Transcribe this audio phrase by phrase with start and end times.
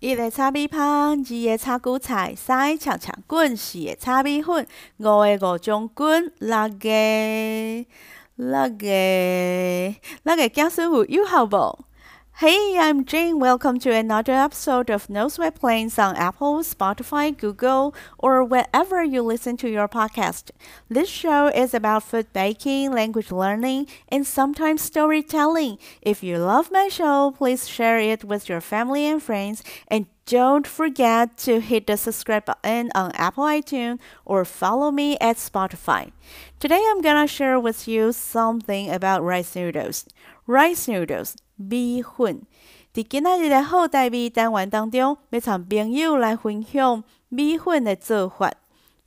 [0.00, 7.86] 一个炒米饭，二个炒韭菜，三个恰恰滚，四个炒米粉，五个五种滚，六个
[8.36, 11.84] 六个六个姜师傅有好无？
[12.40, 13.38] ？Hey, I'm Jane.
[13.38, 19.20] Welcome to another episode of No Sweat Plains on Apple, Spotify, Google, or wherever you
[19.20, 20.50] listen to your podcast.
[20.88, 25.76] This show is about food baking, language learning, and sometimes storytelling.
[26.00, 30.66] If you love my show, please share it with your family and friends and don't
[30.66, 36.10] forget to hit the subscribe button on Apple iTunes or follow me at Spotify.
[36.58, 40.06] Today I'm gonna share with you something about rice noodles.
[40.46, 41.36] Rice noodles
[41.68, 42.42] 米粉。
[42.92, 48.52] 伫今仔日的好代米单元当中，要参朋友来分享米粉的做法。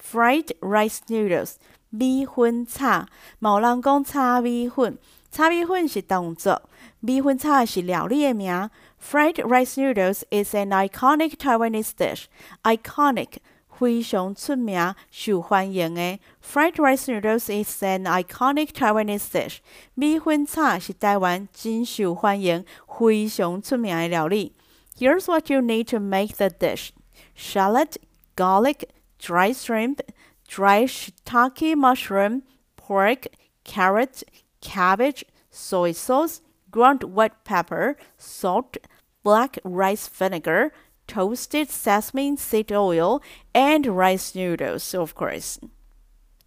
[0.01, 1.55] Fried rice noodles，
[1.89, 3.05] 米粉炒。
[3.39, 4.97] 某人讲炒米粉，
[5.31, 6.61] 炒米粉是动作，
[6.99, 8.69] 米粉炒是料理的名。
[9.01, 12.25] Fried rice noodles is an iconic Taiwanese dish.
[12.63, 13.39] Iconic
[13.82, 19.58] 非常出名、受欢迎的 fried rice noodles is an iconic Taiwanese dish。
[19.94, 24.52] 米粉炒是台湾真受欢迎、非常出名的料理。
[24.98, 26.90] Here's what you need to make the dish:
[27.36, 27.96] shallot,
[28.34, 28.88] garlic,
[29.20, 30.00] dry shrimp,
[30.48, 32.42] dry shiitake mushroom,
[32.76, 33.28] pork,
[33.64, 34.24] carrot,
[34.60, 36.40] cabbage, soy sauce,
[36.72, 38.76] ground white pepper, salt,
[39.22, 40.72] black rice vinegar,
[41.06, 43.20] toasted sesame seed oil,
[43.52, 45.56] and rice noodles, of course.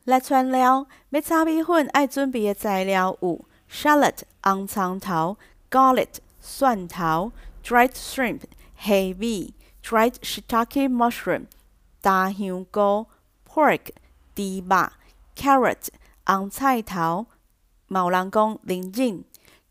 [0.06, 5.38] 来串料，要炒米粉爱准备的材料有：shallot 红葱头、
[5.70, 7.32] garlic 蒜头、
[7.64, 8.42] dried shrimp
[8.76, 11.46] 黑米、dried shiitake mushroom
[12.02, 13.08] 大香菇、
[13.48, 13.92] pork
[14.36, 14.92] 猪肉、
[15.36, 15.88] carrot
[16.26, 17.28] 红菜头、
[17.88, 19.24] 毛人讲零忍、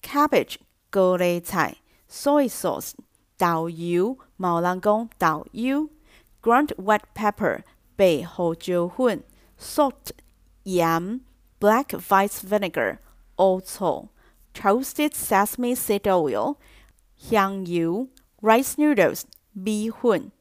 [0.03, 0.57] cabbage
[0.91, 1.77] 高丽菜、
[2.09, 2.93] soy sauce
[3.38, 5.90] 豆油、毛人讲豆油、
[6.42, 7.62] ground white pepper
[7.96, 9.24] 白胡椒粉、
[9.60, 10.12] salt
[10.64, 11.22] 盐、
[11.60, 12.98] black vice vinegar
[13.38, 14.10] 乌醋、
[14.54, 16.56] toasted sesame seed oil
[17.18, 18.08] 香油、
[18.42, 20.32] rice noodles 米粉。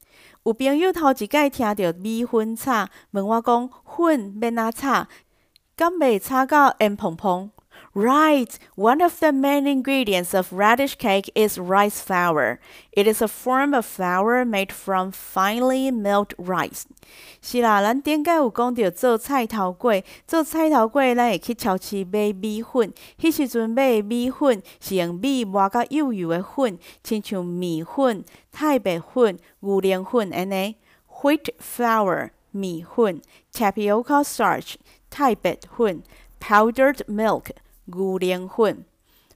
[0.45, 5.07] 有朋友头一摆听到米粉炒，问我讲粉要哪炒，
[5.75, 7.51] 敢袂炒到硬蓬蓬
[7.94, 12.60] ？Right, one of the main ingredients of radish cake is rice flour.
[12.92, 16.84] It is a form of flour made from finely milled rice.
[17.42, 30.78] 是啦，咱顶解有讲到做菜头粿，做菜头粿咱会去超市买米粉，迄时阵买米粉是用米磨甲幼幼的粉，亲像米粉、太白粉、牛奶粉安尼。
[31.22, 34.76] Wheat flour 米粉，tapioca starch
[35.10, 36.04] 太白粉，
[36.40, 37.48] powdered milk
[37.86, 38.86] 牛奶粉。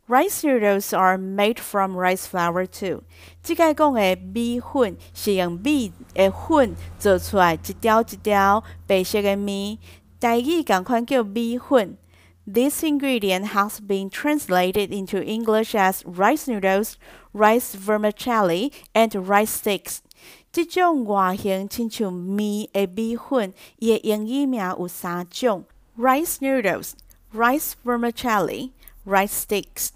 [0.06, 3.04] Rice noodles are made from rice flour too。
[3.42, 9.78] 即个讲的米粉是用米的粉做出来，一条一条白色的面，
[10.20, 11.98] 台语共款叫米粉。
[12.46, 16.96] This ingredient has been translated into English as rice noodles,
[17.32, 20.00] rice vermicelli, and rice sticks。
[20.52, 25.64] 即种外形亲像面的米粉，伊的英语名有三种：
[25.98, 26.92] rice noodles。
[27.33, 28.71] Rice vermicelli,
[29.05, 29.91] rice sticks.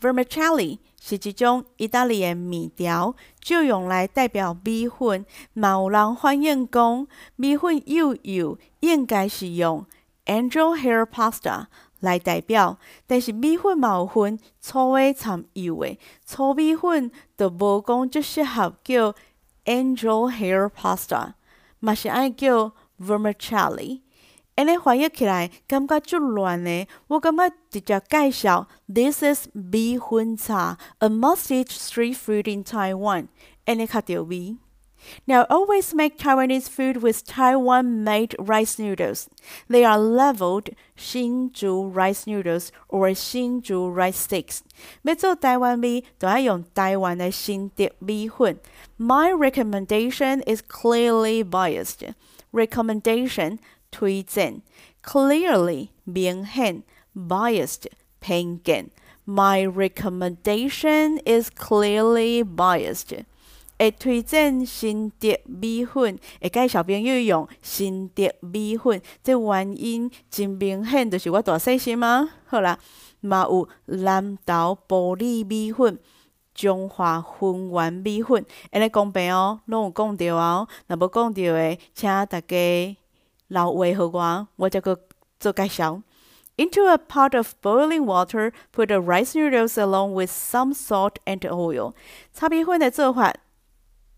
[0.00, 5.24] Vermicelli 是一种意大利的面条，就用来代表米粉。
[5.52, 7.06] 嘛有人反映讲，
[7.36, 9.86] 米粉幼幼应该是用
[10.26, 11.66] angel hair pasta
[12.00, 19.14] 来代表，但是米粉嘛有分粗的掺幼的，粗米粉就无讲就适合叫
[19.64, 21.34] angel hair pasta，
[21.78, 24.02] 嘛是爱叫 vermicelli。
[24.56, 33.28] 安尼翻译起来感觉足乱的，我感觉直接介绍，This is 米粉茶，a must-eat street food in Taiwan。
[33.66, 34.56] 安尼较对味。
[35.26, 39.26] Now, always make Taiwanese food with Taiwan made rice noodles.
[39.68, 44.60] They are leveled Hsinchu rice noodles or Hsinchu rice sticks.
[45.02, 48.58] 要做台湾米，就要用台湾的新竹米粉。
[48.98, 52.14] My recommendation is clearly biased.
[52.52, 53.58] Recommendation
[53.96, 54.60] 推荐
[55.02, 56.82] ，clearly 明显
[57.16, 57.84] ，biased
[58.20, 58.90] 偏见。
[59.24, 63.24] My recommendation is clearly biased。
[63.78, 72.28] 会推荐新竹米粉，会介绍朋友用新竹米粉，这原因真明显，就是我大细心啊？
[72.44, 72.78] 好啦，
[73.20, 75.98] 嘛有南投玻璃米粉、
[76.54, 80.68] 中华粉圆米粉，安尼讲白哦，拢有讲着哦。
[80.86, 82.96] 若无讲着的，请大家。
[83.47, 84.99] 老话和我，我这个
[85.39, 86.01] 做介绍。
[86.57, 91.93] Into a pot of boiling water, put the rice noodles along with some salt and oil.
[92.33, 93.33] 炒米粉的做法，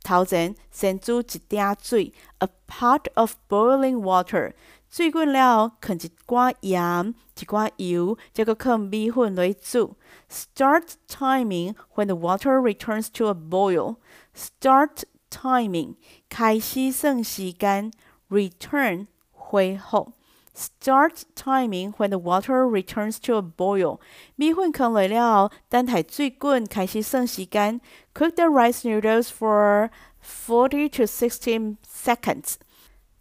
[0.03, 4.53] 头前先煮一鼎水，a pot of boiling water。
[4.89, 9.95] 水滚了，放一寡盐、一寡油，再搁放米粉落去煮。
[10.29, 13.95] Start timing when the water returns to a boil.
[14.35, 15.95] Start timing
[16.29, 17.91] 开始算时间，
[18.29, 19.07] return
[19.47, 20.13] 恢复。
[20.55, 23.99] Start timing when the water returns to a boil.
[24.35, 27.81] 米粉放落了，等待水滚，开始算时间。
[28.13, 29.89] Cook the rice noodles for
[30.21, 32.55] forty to sixty seconds.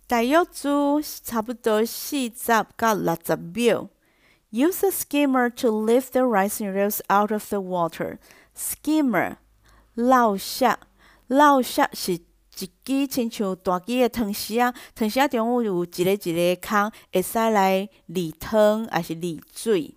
[0.06, 3.88] 大约煮差不多四十到六十秒。
[4.50, 8.18] Use a skimmer to lift the rice noodles out of the water.
[8.54, 9.36] Skimmer
[9.94, 10.76] 漏勺，
[11.28, 12.25] 漏勺是一
[12.59, 19.95] 一支亲像大支的汤匙啊，汤匙中有一个一个孔，会使来沥汤还是沥水。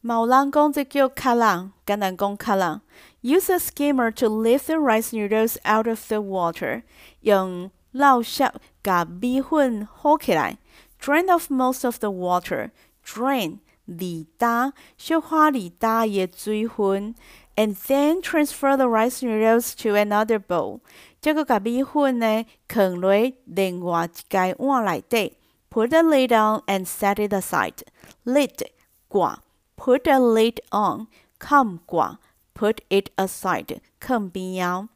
[0.00, 2.80] 嘛有人讲这叫卡人，简单讲卡人。
[3.22, 6.82] Use a skimmer to lift the rice noodles out of the water.
[7.20, 8.52] 用漏勺
[8.82, 10.58] 甲米粉好起来。
[11.00, 12.70] Drain off most of the water.
[13.04, 17.14] Drain 沥干，小可沥干伊的水分。
[17.54, 20.80] And then transfer the rice noodles to another bowl.
[21.22, 23.12] 再搁甲米粉呢放落
[23.44, 25.38] 另外一间碗内底。
[25.70, 27.84] Put a lid on and set it aside.
[28.24, 28.66] Lid
[29.06, 29.42] 挂
[29.76, 31.06] ，put the lid on
[31.38, 32.18] 盖挂
[32.54, 34.88] ，put it aside 放边仔。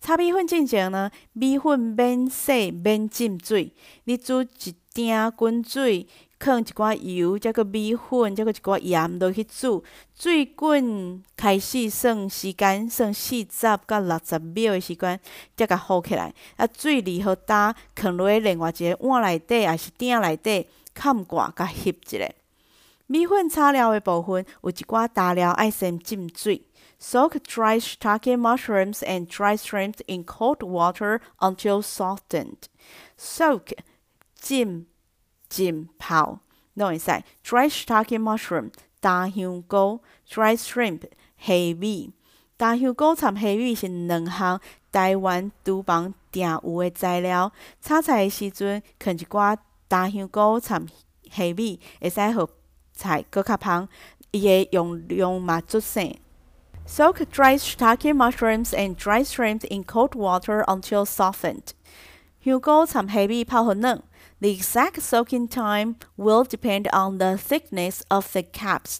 [0.00, 3.72] 炒米粉进前呢，米粉免洗免浸水。
[4.04, 6.06] 你煮一鼎滚水。
[6.42, 9.84] 放一寡油，再搁米粉，再搁一寡盐落去煮。
[10.18, 15.20] 水滚开始算时间，算四十到六十秒的时间，
[15.54, 16.32] 才甲好起来。
[16.56, 22.32] 啊，水离好干，放落另外一个碗内底，还是鼎内底，盖挂甲翕一下。
[23.06, 26.62] 米粉炒了的部分，有一寡大料爱先浸水。
[27.00, 32.68] Soak dry shiitake mushrooms and dry shrimp in cold water until softened.
[33.18, 33.72] Soak
[34.38, 34.86] 浸。
[35.48, 36.38] 浸泡，
[36.74, 37.10] 拢会使。
[37.42, 38.70] Dry shiitake mushroom，
[39.00, 42.12] 大香菇；dry shrimp，虾米。
[42.56, 44.60] 大香菇掺虾米是两项
[44.92, 47.50] 台湾厨房定有的材料。
[47.80, 49.56] 炒菜的时阵，放一寡
[49.88, 50.86] 大香菇掺
[51.28, 52.48] 虾米，会使互
[52.92, 53.88] 菜搁较香。
[54.30, 56.14] 伊的用量嘛足省。
[56.89, 61.73] Soak dry shiitake mushrooms and dry shrimp in cold water until softened。
[62.43, 64.03] 香菇掺虾米泡互软。
[64.39, 68.97] The exact soaking time will depend on the thickness of the caps.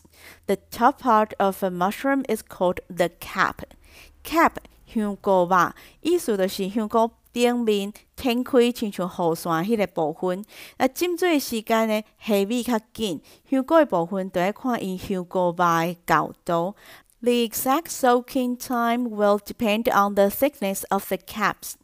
[0.48, 3.58] The top part of a mushroom is called the cap.
[4.24, 4.54] Cap
[4.88, 10.44] 香菇吧，意思就是香菇顶面展开亲像雨伞迄个部分。
[10.78, 16.76] 那浸水时间呢，虾米较紧，香菇的部分就要看因香菇吧的角度。
[17.22, 21.76] The exact soaking time will depend on the thickness of the caps.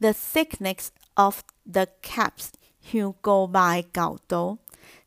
[0.00, 4.58] The thickness of the caps 香菇肉的厚度，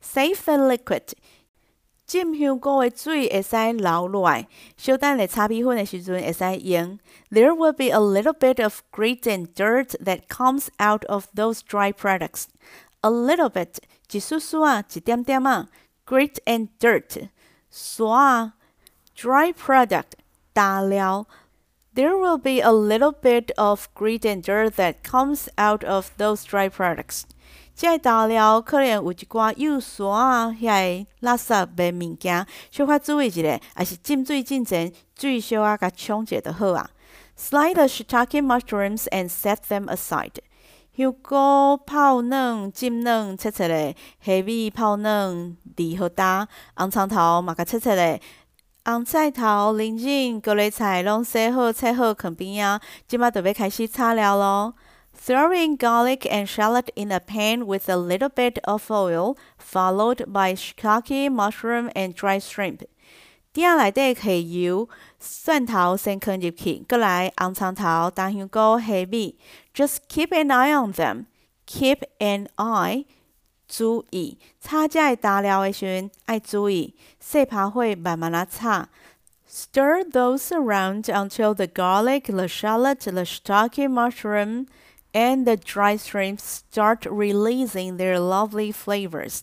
[0.02, 1.12] save the liquid。
[2.06, 4.46] 浸香菇的水会使流落来，
[4.76, 6.98] 小等咧炒米粉的时阵会使用。
[7.30, 11.92] There will be a little bit of grit and dirt that comes out of those dry
[11.92, 12.44] products.
[13.00, 13.76] A little bit，
[14.10, 15.68] 一丝丝啊，一点点啊。
[16.06, 17.28] Grit and dirt，
[17.70, 18.54] 沙啊。
[19.16, 20.12] Dry product，
[20.52, 21.26] 大料。
[21.94, 26.70] There will be a little bit of grit and dirt that comes out of those dry
[26.70, 27.24] products.
[27.74, 36.88] 即个大料可能有一寡有沙啊，遐个垃圾的物件，小可注意一下，还是浸水进前水小啊，甲冲者就好啊。
[37.38, 40.36] Slide the shiitake mushrooms and set them aside。
[40.96, 48.20] 香菇泡软、浸软、切切咧；虾米泡软、离好干；红葱头嘛，甲切切咧；
[48.89, 52.79] 红菜头、零景、高丽菜拢洗好、切好，放边啊。
[53.05, 54.75] 即摆就要开始炒料咯。
[55.13, 60.55] Throw in garlic and shallot in a pan with a little bit of oil, followed by
[60.55, 62.83] shiitake, mushroom, and dried shrimp.
[63.51, 64.87] 鼎内底下油，
[65.19, 69.37] 蒜头先放入去，过来红葱头、大香菇、虾米。
[69.75, 71.25] Just keep an eye on them.
[71.65, 73.03] Keep an eye.
[73.67, 78.87] 注意，炒这大料的时阵爱注意，细拍火慢慢啊炒。
[79.49, 84.67] Stir those around until the garlic, the shallot, the shiitake mushroom,
[85.13, 89.39] and the dry shrimp start releasing their lovely flavors.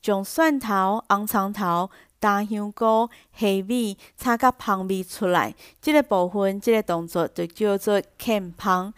[0.00, 8.94] 将蒜头、红葱头、大香菇、虾米炒到香味出来，这个部分、这个动作就叫做캠香。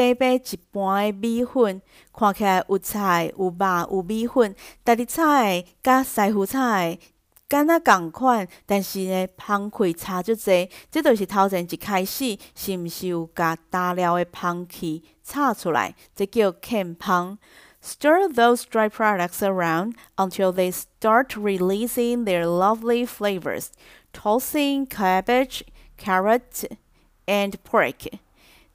[0.00, 6.98] 白白一盘的米粉，看起来有菜、有肉、有米粉，但你炒的甲师傅炒的
[7.46, 10.70] 敢若共款，但是呢，芳气差足济。
[10.90, 15.94] 即著是头前一开始是毋是有甲打了的芳气炒出来？
[16.14, 17.38] 即叫欠芳。
[17.82, 23.66] Stir those dry products around until they start releasing their lovely flavors,
[24.14, 25.60] tossing cabbage,
[25.98, 26.64] carrot,
[27.26, 28.06] and pork.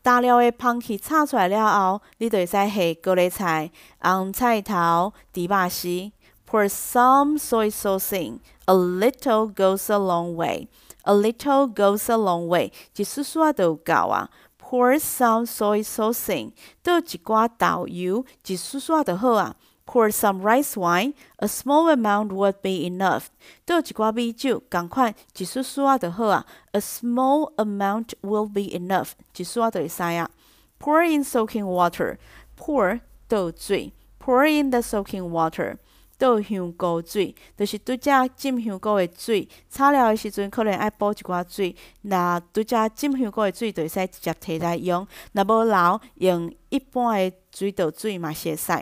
[0.05, 6.11] 打了的香气炒出来了后，你就会使下高丽菜、红菜头、猪肉丝。
[6.47, 8.39] Pour some soy sauce in.
[8.65, 10.67] A little goes a long way.
[11.05, 12.71] A little goes a long way.
[12.95, 14.29] 一丝丝啊就够啊。
[14.61, 16.51] Pour some soy sauce in.
[16.83, 19.55] 倒一寡豆油，一丝丝就好啊。
[19.85, 21.13] Pour some rice wine.
[21.37, 23.27] A small amount would be enough.
[23.65, 26.45] 倒一寡米酒，共款一丝丝啊就好啊。
[26.71, 29.11] A small amount will be enough.
[29.37, 30.29] 一丝啊就会使啊。
[30.79, 32.17] Pour in soaking water.
[32.57, 33.93] Pour 倒水。
[34.19, 35.77] Pour in the soaking water.
[36.17, 41.75] 倒香菇水，就是拄则浸香菇的水，炒料的时阵可能爱补一寡水。
[42.03, 45.05] 若拄则浸香菇的水，就会使直接摕来用。
[45.33, 48.72] 若无留，用一般的 水稻水嘛是会使。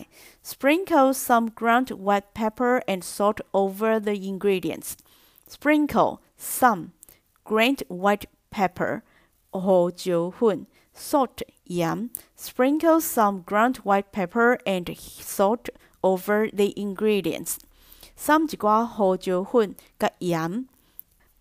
[0.45, 4.93] Sprinkle some ground white pepper and salt over the ingredients.
[5.49, 6.91] Sprinkle some
[7.45, 9.03] ground white pepper
[9.51, 12.11] 胡椒粉，salt 盐。
[12.37, 15.69] Sprinkle some ground white pepper and salt
[16.03, 17.57] over the ingredients.
[18.17, 20.69] Some 一寡胡椒粉甲盐。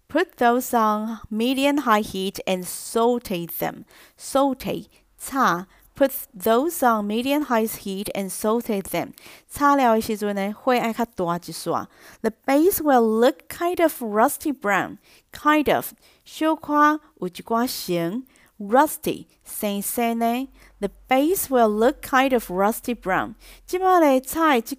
[0.10, 3.84] Put those on medium high heat and saute them.
[4.18, 4.88] Saute
[5.18, 5.66] 炒。
[5.96, 9.14] Put those on medium high heat and saute them.
[9.50, 11.88] 炒了的时阵呢，火爱较大一撮。
[12.22, 14.98] The base will look kind of rusty brown.
[15.32, 18.28] Kind of 小可有一寡型。
[18.60, 20.48] Rusty 生生呢。
[20.80, 23.34] The base will look kind of rusty brown。
[23.66, 24.78] 即摆咧炒即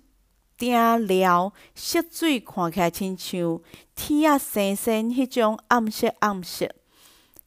[0.57, 3.61] 鼎料色水看起来亲像
[3.95, 6.69] 铁啊生生迄种暗色暗色。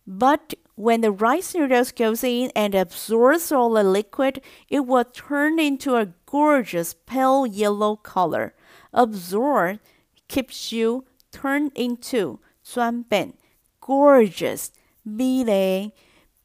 [0.06, 5.60] But when the rice noodles goes in and absorbs all the liquid, it will turn
[5.60, 8.54] into a gorgeous pale yellow color.
[8.94, 9.80] Absorb
[10.28, 13.34] keeps you turn into 转变
[13.80, 14.70] gorgeous
[15.04, 15.92] 美丽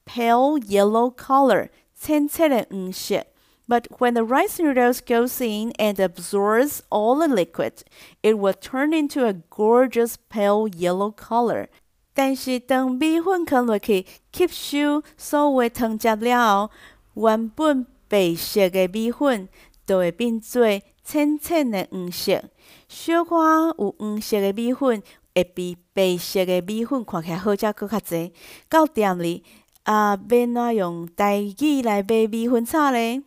[0.04, 3.26] pale yellow color 浅浅的黄色。
[3.68, 7.82] But when the rice noodles goes in and absorbs all the liquid,
[8.22, 11.68] it will turn into a gorgeous pale yellow color.
[12.13, 16.71] 但是当米粉放落去吸收所有汤汁了后，
[17.13, 19.47] 原本白色的米粉
[19.85, 20.65] 就会变做
[21.03, 22.43] 浅浅的黄色。
[22.87, 23.35] 小可
[23.77, 25.01] 有黄色的米粉
[25.33, 28.33] 会比白色的米粉看起来好食佫较济。
[28.69, 29.43] 到店里。
[29.83, 33.23] 啊，免怎用台语来买米粉炒咧？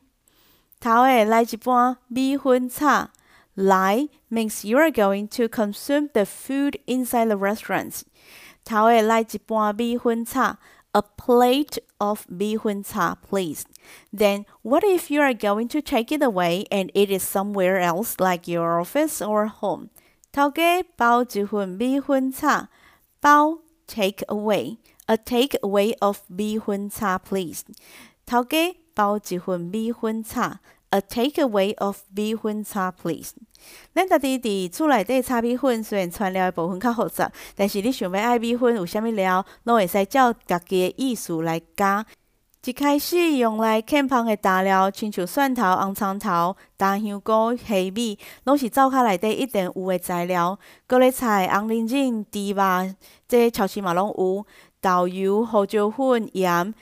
[0.79, 3.09] 头诶，来一盘米粉炒。
[3.55, 8.03] 来 means you are going to consume the food inside the restaurant.
[8.64, 10.58] 头诶，来一盘米粉炒。
[10.92, 13.62] A plate of 米粉炒, please.
[14.12, 18.16] Then, what if you are going to take it away and eat it somewhere else,
[18.18, 19.90] like your office or home?
[20.32, 22.70] 头家包一份米粉炒，
[23.20, 27.62] 包 take away。A takeaway of 米粉炒，please。
[28.26, 30.58] 头家包一份米粉炒。
[30.95, 33.33] A takeaway of 米粉炒，please。
[33.93, 42.07] 咱家己伫厝内底炒米粉，虽然材料的部分较复杂，但是你想要爱米粉有啥物料，拢会使照家己的意思来加。
[42.65, 50.57] 一开始用来欠芳的大料，亲像蒜头、红葱头、大香菇、虾米，拢是灶骹内底一定有的材料。
[50.87, 52.95] 高丽菜、红莲仁、猪肉，
[53.27, 54.47] 这超市嘛拢有。
[54.81, 56.75] 豆油、胡椒粉、盐，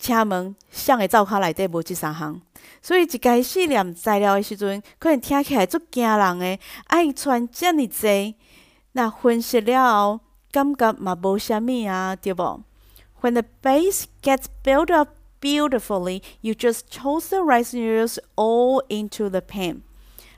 [0.00, 2.40] 请问谁的灶骹内底无即三项？
[2.80, 8.34] 所以一开始念材料的时阵，可能听起来足惊人的，爱穿遮尔济，
[8.92, 12.62] 那分析了后，感觉嘛无啥物啊，对无
[13.20, 19.42] ？When the base gets built up beautifully, you just toss the rice noodles all into the
[19.42, 19.82] pan.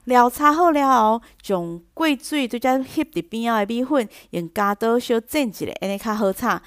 [0.05, 6.61] 料炒好了后，将过水拄则翕伫边仔的米粉，用加刀小剪一下，安尼较好炒。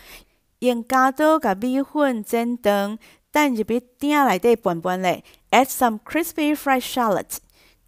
[0.65, 2.99] 用加刀甲米粉剪长，
[3.31, 5.25] 等入去鼎内底拌拌咧。
[5.51, 7.39] Add some crispy fried shallot,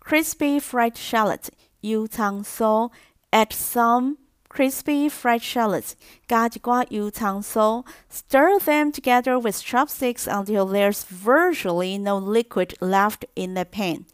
[0.00, 1.48] crispy fried shallot，
[1.80, 2.90] 油葱酥。
[3.30, 4.16] Add some
[4.48, 5.92] crispy fried shallots，
[6.26, 7.84] 加一寡油葱酥。
[8.10, 14.04] Stir them together with chopsticks until there's virtually no liquid left in the pan.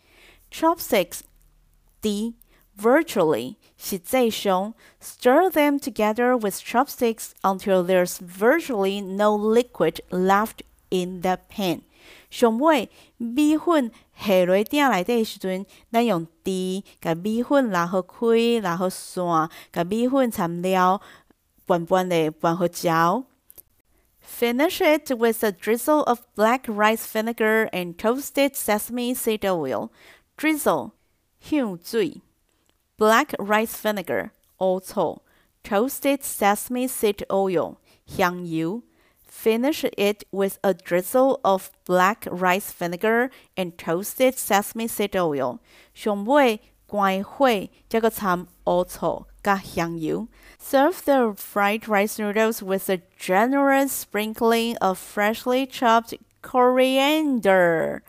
[0.51, 1.21] Chopsticks
[2.01, 2.35] D
[2.77, 11.39] virtually 实际上 stir them together with chopsticks until there's virtually no liquid left in the
[11.49, 11.83] pan.
[12.31, 21.01] 上尾米粉下落鼎内底时阵，咱用箸甲米粉拉好开，拉好散，甲米粉掺料，
[21.67, 23.25] 拌拌的拌好焦。
[24.23, 29.89] Finish it with a drizzle of black rice vinegar and toasted sesame seed oil.
[30.37, 30.93] Drizzle
[31.41, 32.21] 香水
[33.03, 35.23] ，black rice vinegar 乌醋，
[35.63, 37.77] toasted sesame seed oil
[38.07, 38.83] 香油。
[39.31, 45.59] Finish it with a drizzle of black rice vinegar and toasted sesame seed oil。
[45.95, 50.27] 上尾关火，再个掺乌醋加香油。
[50.59, 58.03] Serve the fried rice noodles with a generous sprinkling of freshly chopped coriander.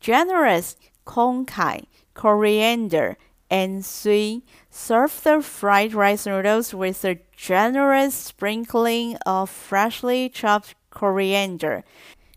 [0.00, 3.16] Generous 慷慨，coriander
[3.52, 4.42] 盐水。
[4.70, 11.82] Serve the fried rice noodles with a generous sprinkling of freshly chopped coriander。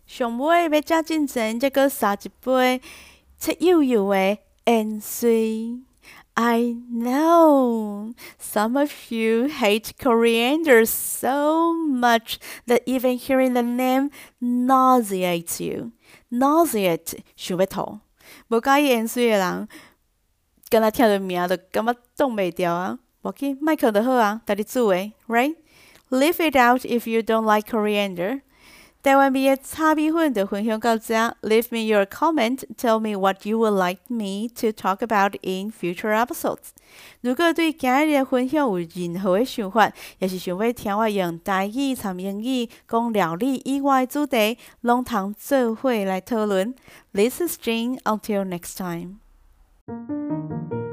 [0.06, 2.80] 上尾要加进前，再搁撒一杯
[3.38, 5.80] 切幼幼的盐水。
[6.34, 15.92] I know some of you hate coriander so much that even hearing the name nauseates you.
[16.30, 18.00] Nauseate 想要吐，
[18.48, 19.68] 无介意盐水的人。
[20.69, 22.99] 敢若听着名就感觉挡袂牢啊！
[23.21, 28.41] 无紧，麦克就好啊，家己煮诶，right？Leave it out if you don't like coriander。
[29.03, 31.15] 台湾味的炒米粉就分享到这。
[31.41, 32.63] Leave me your comment.
[32.77, 36.71] Tell me what you would like me to talk about in future episodes.
[37.21, 46.75] 如果对今日的分享有任何的想法，也是想要听我用台语、参英语讲料理以外的主题，拢通做伙来讨论。
[47.13, 47.99] This is Jane.
[48.03, 49.26] Until next time.
[49.87, 50.09] Thank
[50.73, 50.86] you.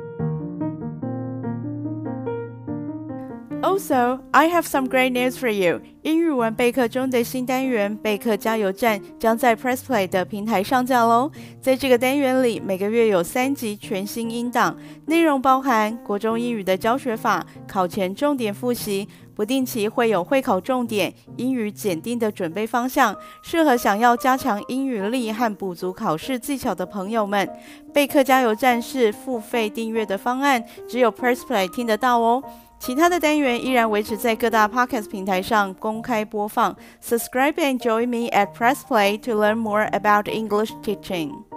[3.65, 5.81] Also, I have some great news for you.
[6.03, 11.31] 英语文备课中的新单元“备课加油站”将在 Press Play 的平台上架喽。
[11.63, 27.49] 在这个单元里，每个月有三集全新音档，内容包含国中英语的教学法、考前重点复习，不定期会有会考重点、英语检定的准备方向，适合想要加强英语力和补足考试技巧的朋友们。
[27.95, 32.43] 备课加油站是付费订阅的方案，只有 Press Play 听得到哦。
[32.84, 36.76] 其他的单元依然维持在各大 podcast 平台上公开播放。
[37.04, 41.53] Subscribe and join me at Press Play to learn more about English teaching.